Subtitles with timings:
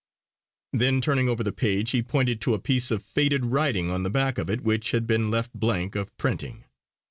[0.73, 4.09] Then turning over the page he pointed to a piece of faded writing on the
[4.09, 6.63] back of it which had been left blank of printing.